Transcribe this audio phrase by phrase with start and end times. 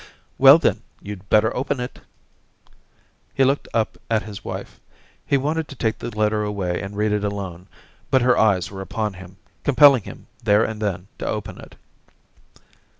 [0.23, 1.99] * Well, then, you'd better open it,'
[3.35, 4.79] He looked up at his wife;
[5.27, 7.67] he wanted to take the letter away and read it alone^
[8.09, 11.75] but her eyes were upon him, compelling him there and then to open it.